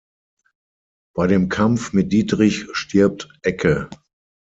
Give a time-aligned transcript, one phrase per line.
[1.15, 3.87] Bei dem Kampf mit Dietrich stirbt Ecke.